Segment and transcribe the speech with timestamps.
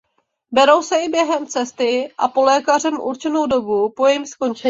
[0.51, 4.59] Berou se i během cesty a po lékařem určenou dobu po jejím skončení.